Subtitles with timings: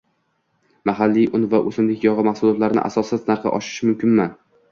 [0.89, 4.27] mahalliy un va o’simlik yog’i mahsulotlarini asossiz narxi oshishi mumkinmi?